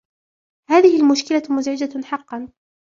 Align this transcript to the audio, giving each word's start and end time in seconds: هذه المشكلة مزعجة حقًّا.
هذه 0.69 0.99
المشكلة 1.01 1.43
مزعجة 1.49 2.01
حقًّا. 2.05 2.51